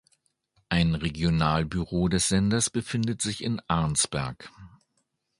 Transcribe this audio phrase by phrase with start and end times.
[0.67, 4.49] Ein Regionalbüro des Senders befindet sich in Arnsberg.